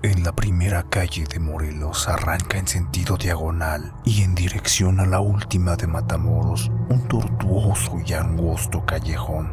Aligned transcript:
En 0.00 0.22
la 0.22 0.30
primera 0.30 0.84
calle 0.84 1.24
de 1.24 1.40
Morelos 1.40 2.08
arranca 2.08 2.56
en 2.56 2.68
sentido 2.68 3.16
diagonal 3.16 3.94
y 4.04 4.22
en 4.22 4.36
dirección 4.36 5.00
a 5.00 5.06
la 5.06 5.18
última 5.18 5.74
de 5.74 5.88
Matamoros, 5.88 6.70
un 6.88 7.08
tortuoso 7.08 7.98
y 8.06 8.12
angosto 8.12 8.86
callejón, 8.86 9.52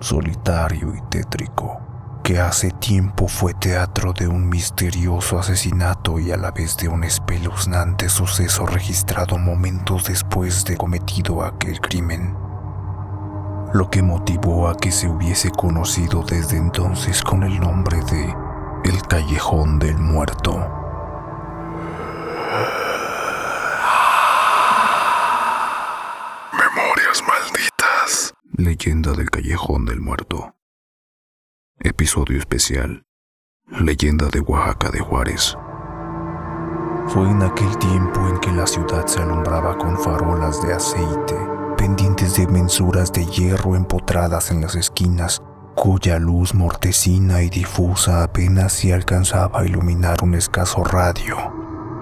solitario 0.00 0.94
y 0.94 1.00
tétrico, 1.08 1.80
que 2.22 2.40
hace 2.40 2.72
tiempo 2.72 3.26
fue 3.26 3.54
teatro 3.54 4.12
de 4.12 4.28
un 4.28 4.50
misterioso 4.50 5.38
asesinato 5.38 6.18
y 6.18 6.30
a 6.30 6.36
la 6.36 6.50
vez 6.50 6.76
de 6.76 6.88
un 6.88 7.02
espeluznante 7.02 8.10
suceso 8.10 8.66
registrado 8.66 9.38
momentos 9.38 10.04
después 10.04 10.66
de 10.66 10.76
cometido 10.76 11.42
aquel 11.42 11.80
crimen. 11.80 12.36
Lo 13.72 13.88
que 13.88 14.02
motivó 14.02 14.68
a 14.68 14.76
que 14.76 14.92
se 14.92 15.08
hubiese 15.08 15.50
conocido 15.50 16.22
desde 16.22 16.58
entonces 16.58 17.22
con 17.22 17.44
el 17.44 17.58
nombre 17.58 17.96
de 18.04 18.43
El 18.84 19.00
Callejón 19.08 19.78
del 19.78 19.96
Muerto. 19.96 20.52
Memorias 26.52 27.22
malditas. 27.26 28.34
Leyenda 28.56 29.12
del 29.12 29.30
Callejón 29.30 29.86
del 29.86 30.00
Muerto. 30.00 30.54
Episodio 31.80 32.38
especial. 32.38 33.04
Leyenda 33.68 34.28
de 34.28 34.40
Oaxaca 34.40 34.90
de 34.90 35.00
Juárez. 35.00 35.56
Fue 37.08 37.28
en 37.28 37.42
aquel 37.42 37.78
tiempo 37.78 38.28
en 38.28 38.38
que 38.40 38.52
la 38.52 38.66
ciudad 38.66 39.06
se 39.06 39.20
alumbraba 39.20 39.78
con 39.78 39.98
farolas 39.98 40.62
de 40.62 40.74
aceite 40.74 41.54
pendientes 41.84 42.36
de 42.36 42.46
mensuras 42.46 43.12
de 43.12 43.26
hierro 43.26 43.76
empotradas 43.76 44.50
en 44.50 44.62
las 44.62 44.74
esquinas, 44.74 45.42
cuya 45.84 46.18
luz 46.18 46.54
mortecina 46.54 47.42
y 47.42 47.50
difusa 47.50 48.22
apenas 48.22 48.72
si 48.72 48.90
alcanzaba 48.90 49.60
a 49.60 49.66
iluminar 49.66 50.16
un 50.22 50.32
escaso 50.32 50.82
radio, 50.82 51.36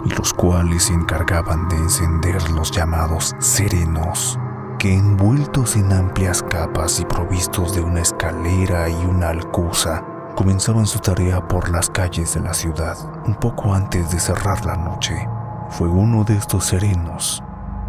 y 0.06 0.10
los 0.10 0.32
cuales 0.32 0.84
se 0.84 0.92
encargaban 0.92 1.68
de 1.68 1.74
encender 1.74 2.48
los 2.50 2.70
llamados 2.70 3.34
serenos, 3.40 4.38
que 4.78 4.94
envueltos 4.94 5.74
en 5.74 5.92
amplias 5.92 6.44
capas 6.44 7.00
y 7.00 7.04
provistos 7.06 7.74
de 7.74 7.80
una 7.80 8.02
escalera 8.02 8.88
y 8.88 9.04
una 9.04 9.30
alcusa, 9.30 10.04
comenzaban 10.36 10.86
su 10.86 11.00
tarea 11.00 11.48
por 11.48 11.68
las 11.68 11.90
calles 11.90 12.34
de 12.34 12.40
la 12.40 12.54
ciudad 12.54 12.96
un 13.26 13.34
poco 13.34 13.74
antes 13.74 14.12
de 14.12 14.20
cerrar 14.20 14.64
la 14.64 14.76
noche. 14.76 15.28
Fue 15.70 15.88
uno 15.88 16.22
de 16.22 16.36
estos 16.36 16.66
serenos 16.66 17.42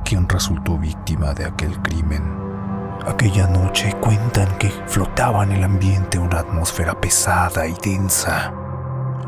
quien 0.04 0.28
resultó 0.28 0.76
víctima 0.76 1.36
de 1.36 1.46
aquel 1.46 1.80
crimen. 1.84 2.43
Aquella 3.06 3.48
noche 3.48 3.94
cuentan 4.00 4.58
que 4.58 4.70
flotaba 4.88 5.44
en 5.44 5.52
el 5.52 5.64
ambiente 5.64 6.18
una 6.18 6.40
atmósfera 6.40 7.00
pesada 7.00 7.68
y 7.68 7.74
densa. 7.84 8.54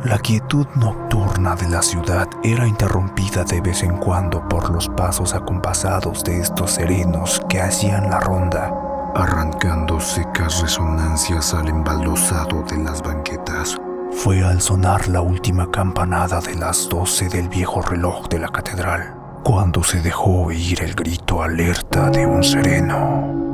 La 0.05 0.17
quietud 0.19 0.67
nocturna 0.75 1.55
de 1.55 1.67
la 1.67 1.81
ciudad 1.81 2.29
era 2.43 2.67
interrumpida 2.67 3.43
de 3.43 3.59
vez 3.59 3.83
en 3.83 3.97
cuando 3.97 4.47
por 4.47 4.69
los 4.69 4.87
pasos 4.89 5.33
acompasados 5.33 6.23
de 6.23 6.39
estos 6.39 6.71
serenos 6.71 7.41
que 7.49 7.59
hacían 7.59 8.09
la 8.09 8.19
ronda, 8.19 8.71
arrancando 9.15 9.99
secas 9.99 10.61
resonancias 10.61 11.53
al 11.53 11.67
embaldosado 11.67 12.63
de 12.63 12.77
las 12.77 13.01
banquetas. 13.01 13.77
Fue 14.11 14.43
al 14.43 14.61
sonar 14.61 15.07
la 15.09 15.21
última 15.21 15.69
campanada 15.69 16.39
de 16.39 16.55
las 16.55 16.87
doce 16.87 17.27
del 17.27 17.49
viejo 17.49 17.81
reloj 17.81 18.27
de 18.29 18.39
la 18.39 18.47
catedral 18.47 19.15
cuando 19.45 19.83
se 19.83 20.01
dejó 20.01 20.45
oír 20.45 20.81
el 20.81 20.95
grito 20.95 21.43
alerta 21.43 22.09
de 22.09 22.25
un 22.25 22.43
sereno. 22.43 23.44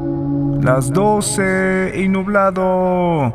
Las 0.61 0.93
doce 0.93 1.91
y 1.95 2.07
nublado. 2.07 3.33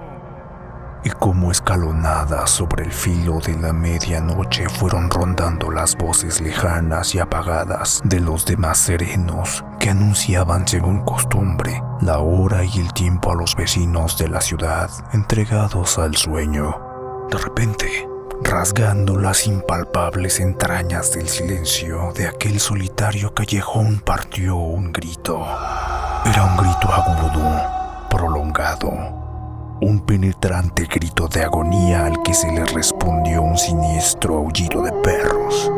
Y 1.03 1.11
como 1.11 1.51
escalonadas 1.51 2.51
sobre 2.51 2.85
el 2.85 2.93
filo 2.93 3.41
de 3.41 3.59
la 3.59 3.73
medianoche 3.73 4.69
fueron 4.69 5.11
rondando 5.11 5.73
las 5.73 5.97
voces 5.97 6.41
lejanas 6.41 7.17
y 7.17 7.19
apagadas 7.19 8.01
de 8.05 8.21
los 8.21 8.47
demás 8.47 8.79
serenos 8.79 9.65
que 9.81 9.91
anunciaban 9.91 10.69
según 10.69 11.05
costumbre 11.05 11.83
la 12.01 12.21
hora 12.21 12.65
y 12.65 12.79
el 12.79 12.93
tiempo 12.93 13.33
a 13.33 13.35
los 13.35 13.57
vecinos 13.57 14.17
de 14.19 14.29
la 14.29 14.41
ciudad 14.41 14.89
entregados 15.13 15.99
al 15.99 16.15
sueño. 16.15 16.81
De 17.29 17.39
repente, 17.39 18.09
rasgando 18.45 19.19
las 19.19 19.49
impalpables 19.49 20.39
entrañas 20.39 21.13
del 21.13 21.29
silencio 21.29 22.13
de 22.15 22.29
aquel 22.29 22.61
solitario 22.61 23.35
callejón 23.35 23.99
partió 23.99 24.55
un 24.55 24.93
grito. 24.93 25.45
Era 26.29 26.43
un 26.43 26.57
grito 26.57 26.93
agudo, 26.93 28.09
prolongado, 28.11 28.91
un 29.81 30.03
penetrante 30.05 30.87
grito 30.87 31.29
de 31.29 31.45
agonía 31.45 32.07
al 32.07 32.21
que 32.25 32.35
se 32.35 32.51
le 32.51 32.65
respondió 32.65 33.43
un 33.43 33.57
siniestro 33.57 34.39
aullido 34.39 34.83
de 34.83 34.91
perros. 35.05 35.71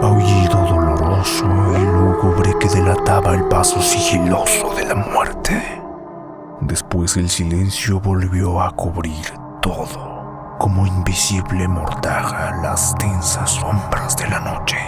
Aullido 0.00 0.64
doloroso 0.64 1.44
y 1.76 1.84
lúgubre 1.86 2.54
que 2.60 2.68
delataba 2.68 3.34
el 3.34 3.48
paso 3.48 3.82
sigiloso 3.82 4.72
de 4.76 4.86
la 4.86 4.94
muerte. 4.94 5.60
Después 6.60 7.16
el 7.16 7.28
silencio 7.28 7.98
volvió 7.98 8.60
a 8.60 8.70
cubrir 8.70 9.26
todo 9.60 10.56
como 10.60 10.86
invisible 10.86 11.66
mortaja 11.66 12.60
las 12.62 12.94
densas 13.00 13.50
sombras 13.50 14.16
de 14.16 14.28
la 14.28 14.38
noche. 14.38 14.78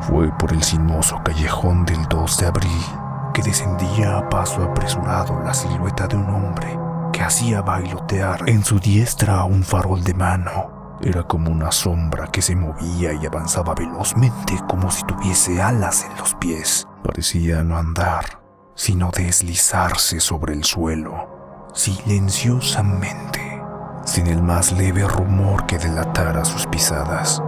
Fue 0.00 0.30
por 0.38 0.54
el 0.54 0.62
sinuoso 0.62 1.20
callejón 1.22 1.84
del 1.84 2.02
2 2.08 2.38
de 2.38 2.46
abril 2.46 3.05
que 3.36 3.42
descendía 3.42 4.16
a 4.16 4.30
paso 4.30 4.62
apresurado 4.62 5.38
la 5.44 5.52
silueta 5.52 6.06
de 6.06 6.16
un 6.16 6.24
hombre 6.24 6.78
que 7.12 7.20
hacía 7.20 7.60
bailotear 7.60 8.48
en 8.48 8.64
su 8.64 8.80
diestra 8.80 9.44
un 9.44 9.62
farol 9.62 10.02
de 10.02 10.14
mano. 10.14 10.96
Era 11.02 11.22
como 11.24 11.50
una 11.50 11.70
sombra 11.70 12.28
que 12.28 12.40
se 12.40 12.56
movía 12.56 13.12
y 13.12 13.26
avanzaba 13.26 13.74
velozmente 13.74 14.58
como 14.66 14.90
si 14.90 15.04
tuviese 15.04 15.60
alas 15.60 16.06
en 16.10 16.16
los 16.16 16.34
pies. 16.36 16.88
Parecía 17.04 17.62
no 17.62 17.76
andar, 17.76 18.40
sino 18.74 19.10
deslizarse 19.10 20.18
sobre 20.18 20.54
el 20.54 20.64
suelo, 20.64 21.68
silenciosamente 21.74 23.60
sin 24.06 24.28
el 24.28 24.42
más 24.42 24.72
leve 24.72 25.06
rumor 25.06 25.66
que 25.66 25.76
delatara 25.76 26.46
sus 26.46 26.66
pisadas. 26.68 27.42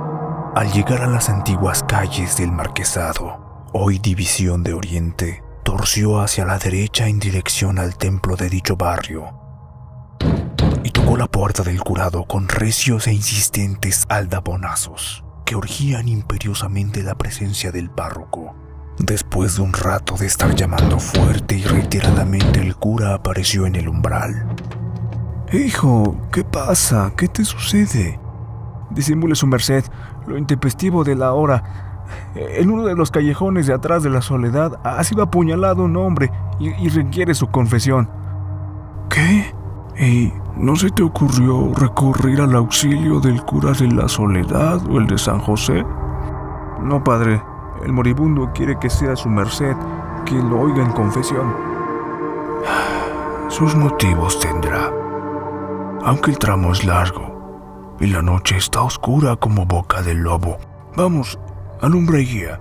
Al 0.55 0.71
llegar 0.71 1.01
a 1.01 1.07
las 1.07 1.31
antiguas 1.31 1.83
calles 1.85 2.37
del 2.37 2.53
Marquesado, 2.53 3.65
hoy 3.73 3.99
División 3.99 4.63
de 4.65 4.75
Oriente, 4.75 5.48
torció 5.69 6.21
hacia 6.21 6.47
la 6.47 6.57
derecha 6.59 7.09
en 7.09 7.19
dirección 7.19 7.79
al 7.79 7.99
templo 7.99 8.37
de 8.37 8.49
dicho 8.49 8.79
barrio 8.79 9.39
y 10.83 10.89
tocó 10.89 11.19
la 11.19 11.27
puerta 11.27 11.63
del 11.63 11.83
curado 11.83 12.25
con 12.25 12.49
recios 12.49 13.07
e 13.07 13.13
insistentes 13.13 14.07
aldabonazos 14.09 15.25
que 15.45 15.57
urgían 15.57 16.09
imperiosamente 16.09 17.03
la 17.03 17.19
presencia 17.19 17.71
del 17.71 17.91
párroco. 17.91 18.57
Después 18.99 19.57
de 19.57 19.61
un 19.61 19.75
rato 19.75 20.17
de 20.17 20.25
estar 20.25 20.55
llamando 20.55 20.99
fuerte 20.99 21.59
y 21.59 21.65
reiteradamente, 21.65 22.61
el 22.61 22.75
cura 22.75 23.13
apareció 23.13 23.67
en 23.67 23.77
el 23.77 23.91
umbral 23.91 24.47
Hijo, 25.53 26.17
¿qué 26.33 26.45
pasa? 26.45 27.13
¿Qué 27.15 27.29
te 27.29 27.45
sucede? 27.45 28.19
Disimule 28.89 29.35
su 29.35 29.47
merced 29.47 29.85
lo 30.27 30.39
intempestivo 30.39 31.05
de 31.05 31.15
la 31.15 31.35
hora. 31.35 31.88
En 32.35 32.71
uno 32.71 32.85
de 32.85 32.95
los 32.95 33.11
callejones 33.11 33.67
de 33.67 33.75
atrás 33.75 34.03
de 34.03 34.11
la 34.11 34.23
soledad 34.23 34.79
ha 34.85 35.03
sido 35.05 35.23
apuñalado 35.23 35.85
un 35.85 35.97
hombre 35.97 36.31
y, 36.59 36.89
requiere 36.89 37.35
su 37.35 37.49
confesión. 37.49 38.09
¿Qué? 39.09 39.55
¿Y 39.99 40.33
no 40.57 40.77
se 40.77 40.91
te 40.91 41.03
ocurrió 41.03 41.73
recurrir 41.75 42.41
al 42.41 42.55
auxilio 42.55 43.21
del 43.21 43.43
cura 43.43 43.73
de 43.73 43.89
la 43.89 44.09
soledad 44.09 44.81
o 44.89 44.99
el 44.99 45.07
de 45.07 45.19
San 45.19 45.41
José? 45.41 45.85
No, 46.83 47.03
padre. 47.03 47.43
El 47.85 47.93
moribundo 47.93 48.51
quiere 48.53 48.79
que 48.79 48.91
sea 48.91 49.15
su 49.15 49.29
merced 49.29 49.77
quien 50.27 50.51
lo 50.51 50.61
oiga 50.61 50.85
en 50.85 50.93
confesión. 50.93 51.55
Sus 53.49 53.75
motivos 53.75 54.39
tendrá 54.41 54.91
aunque 56.05 56.31
el 56.31 56.39
tramo 56.39 56.73
es 56.73 56.85
largo 56.85 57.97
y 58.01 58.07
la 58.07 58.23
noche 58.23 58.57
está 58.57 58.83
oscura 58.83 59.37
como 59.37 59.67
boca 59.67 60.01
del 60.03 60.19
lobo. 60.19 60.57
Vamos, 60.97 61.39
alumbra 61.81 62.21
y 62.21 62.27
guía. 62.27 62.61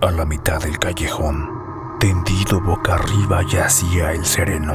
A 0.00 0.10
la 0.10 0.24
mitad 0.24 0.60
del 0.60 0.78
callejón, 0.78 1.48
tendido 1.98 2.60
boca 2.60 2.94
arriba, 2.94 3.42
yacía 3.42 4.12
el 4.12 4.24
sereno, 4.24 4.74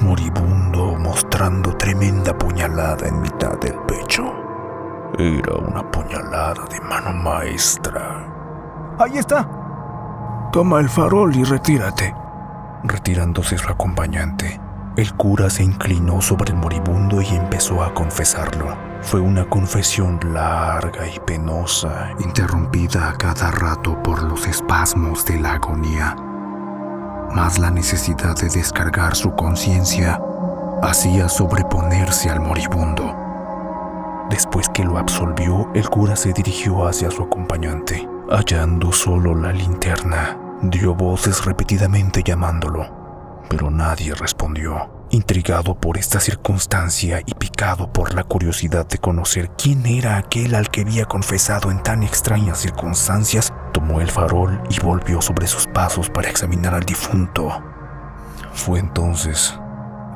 moribundo, 0.00 0.96
mostrando 0.98 1.76
tremenda 1.76 2.36
puñalada 2.36 3.08
en 3.08 3.20
mitad 3.20 3.58
del 3.58 3.74
pecho. 3.86 4.24
Era 5.18 5.54
una 5.56 5.90
puñalada 5.90 6.64
de 6.70 6.80
mano 6.80 7.12
maestra. 7.12 8.26
¡Ahí 8.98 9.18
está! 9.18 9.48
Toma 10.52 10.80
el 10.80 10.88
farol 10.88 11.34
y 11.34 11.44
retírate. 11.44 12.14
Retirándose 12.84 13.58
su 13.58 13.70
acompañante, 13.70 14.60
el 14.98 15.14
cura 15.14 15.48
se 15.48 15.62
inclinó 15.62 16.20
sobre 16.20 16.50
el 16.50 16.56
moribundo 16.56 17.22
y 17.22 17.28
empezó 17.28 17.84
a 17.84 17.94
confesarlo. 17.94 18.76
Fue 19.00 19.20
una 19.20 19.48
confesión 19.48 20.18
larga 20.34 21.06
y 21.06 21.20
penosa, 21.20 22.10
interrumpida 22.18 23.10
a 23.10 23.12
cada 23.16 23.52
rato 23.52 24.02
por 24.02 24.24
los 24.24 24.44
espasmos 24.48 25.24
de 25.24 25.38
la 25.38 25.52
agonía. 25.52 26.16
Mas 27.32 27.60
la 27.60 27.70
necesidad 27.70 28.34
de 28.38 28.48
descargar 28.48 29.14
su 29.14 29.30
conciencia 29.36 30.20
hacía 30.82 31.28
sobreponerse 31.28 32.28
al 32.28 32.40
moribundo. 32.40 33.14
después 34.30 34.68
que 34.68 34.82
lo 34.84 34.98
absolvió, 34.98 35.70
el 35.74 35.88
cura 35.88 36.16
se 36.16 36.32
dirigió 36.32 36.88
hacia 36.88 37.10
su 37.10 37.22
acompañante. 37.22 38.06
Hallando 38.28 38.92
solo 38.92 39.34
la 39.34 39.52
linterna, 39.52 40.36
dio 40.60 40.94
voces 40.94 41.44
repetidamente 41.44 42.22
llamándolo, 42.22 42.97
pero 43.48 43.70
nadie 43.70 44.14
respondió. 44.14 45.06
Intrigado 45.10 45.74
por 45.74 45.96
esta 45.96 46.20
circunstancia 46.20 47.22
y 47.24 47.34
picado 47.34 47.92
por 47.92 48.14
la 48.14 48.24
curiosidad 48.24 48.86
de 48.86 48.98
conocer 48.98 49.50
quién 49.56 49.86
era 49.86 50.18
aquel 50.18 50.54
al 50.54 50.68
que 50.68 50.82
había 50.82 51.06
confesado 51.06 51.70
en 51.70 51.82
tan 51.82 52.02
extrañas 52.02 52.58
circunstancias, 52.58 53.52
tomó 53.72 54.00
el 54.00 54.10
farol 54.10 54.62
y 54.68 54.80
volvió 54.80 55.22
sobre 55.22 55.46
sus 55.46 55.66
pasos 55.66 56.10
para 56.10 56.28
examinar 56.28 56.74
al 56.74 56.84
difunto. 56.84 57.62
Fue 58.52 58.78
entonces, 58.78 59.58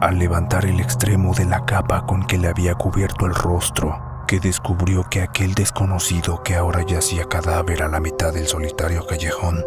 al 0.00 0.18
levantar 0.18 0.66
el 0.66 0.80
extremo 0.80 1.34
de 1.34 1.46
la 1.46 1.64
capa 1.64 2.04
con 2.06 2.26
que 2.26 2.38
le 2.38 2.48
había 2.48 2.74
cubierto 2.74 3.26
el 3.26 3.34
rostro, 3.34 4.24
que 4.26 4.40
descubrió 4.40 5.04
que 5.08 5.22
aquel 5.22 5.54
desconocido 5.54 6.42
que 6.42 6.54
ahora 6.54 6.82
yacía 6.82 7.24
cadáver 7.24 7.82
a 7.82 7.88
la 7.88 8.00
mitad 8.00 8.32
del 8.32 8.46
solitario 8.46 9.06
callejón 9.06 9.64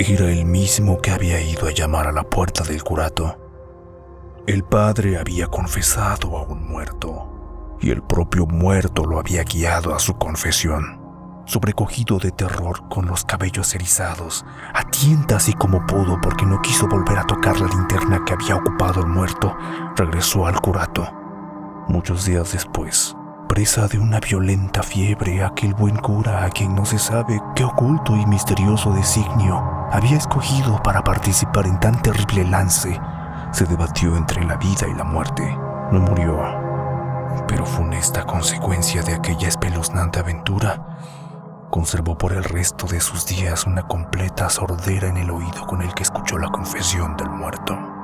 era 0.00 0.30
el 0.30 0.44
mismo 0.44 1.00
que 1.00 1.10
había 1.10 1.40
ido 1.40 1.66
a 1.66 1.72
llamar 1.72 2.06
a 2.06 2.12
la 2.12 2.22
puerta 2.22 2.62
del 2.62 2.84
curato. 2.84 3.36
El 4.46 4.62
padre 4.62 5.18
había 5.18 5.48
confesado 5.48 6.38
a 6.38 6.42
un 6.42 6.68
muerto, 6.68 7.76
y 7.80 7.90
el 7.90 8.02
propio 8.02 8.46
muerto 8.46 9.04
lo 9.04 9.18
había 9.18 9.42
guiado 9.42 9.94
a 9.94 9.98
su 9.98 10.14
confesión. 10.14 11.00
Sobrecogido 11.46 12.18
de 12.18 12.30
terror, 12.30 12.88
con 12.88 13.06
los 13.06 13.24
cabellos 13.24 13.74
erizados, 13.74 14.44
a 14.72 14.88
tientas 14.88 15.48
y 15.48 15.54
como 15.54 15.84
pudo 15.86 16.20
porque 16.20 16.46
no 16.46 16.62
quiso 16.62 16.86
volver 16.86 17.18
a 17.18 17.26
tocar 17.26 17.58
la 17.60 17.66
linterna 17.66 18.22
que 18.24 18.34
había 18.34 18.54
ocupado 18.54 19.00
el 19.00 19.08
muerto, 19.08 19.56
regresó 19.96 20.46
al 20.46 20.60
curato. 20.60 21.10
Muchos 21.88 22.24
días 22.24 22.52
después, 22.52 23.16
presa 23.48 23.88
de 23.88 23.98
una 23.98 24.20
violenta 24.20 24.84
fiebre, 24.84 25.42
aquel 25.42 25.74
buen 25.74 25.96
cura 25.96 26.44
a 26.44 26.50
quien 26.50 26.74
no 26.76 26.84
se 26.84 26.98
sabe 26.98 27.40
qué 27.56 27.64
oculto 27.64 28.14
y 28.14 28.26
misterioso 28.26 28.92
designio 28.92 29.77
había 29.90 30.16
escogido 30.16 30.82
para 30.82 31.02
participar 31.02 31.66
en 31.66 31.80
tan 31.80 32.00
terrible 32.02 32.44
lance, 32.44 33.00
se 33.52 33.64
debatió 33.64 34.16
entre 34.16 34.44
la 34.44 34.56
vida 34.56 34.86
y 34.88 34.94
la 34.94 35.04
muerte. 35.04 35.42
No 35.90 36.00
murió, 36.00 36.38
pero 37.46 37.64
funesta 37.64 38.24
consecuencia 38.24 39.02
de 39.02 39.14
aquella 39.14 39.48
espeluznante 39.48 40.20
aventura, 40.20 40.98
conservó 41.70 42.16
por 42.16 42.32
el 42.32 42.44
resto 42.44 42.86
de 42.86 43.00
sus 43.00 43.26
días 43.26 43.66
una 43.66 43.82
completa 43.82 44.50
sordera 44.50 45.08
en 45.08 45.16
el 45.16 45.30
oído 45.30 45.66
con 45.66 45.82
el 45.82 45.94
que 45.94 46.02
escuchó 46.02 46.38
la 46.38 46.48
confesión 46.48 47.16
del 47.16 47.30
muerto. 47.30 47.97